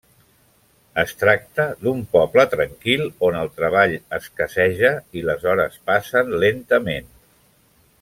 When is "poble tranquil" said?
2.17-3.05